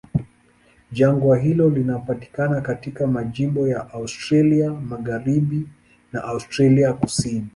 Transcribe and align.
Jangwa 0.91 1.37
hilo 1.37 1.69
linapatikana 1.69 2.61
katika 2.61 3.07
majimbo 3.07 3.67
ya 3.67 3.89
Australia 3.93 4.71
Magharibi 4.73 5.67
na 6.13 6.23
Australia 6.23 6.93
Kusini. 6.93 7.47